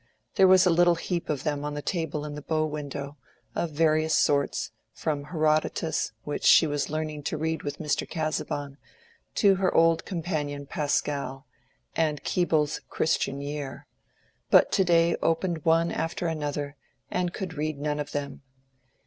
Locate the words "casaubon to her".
8.09-9.71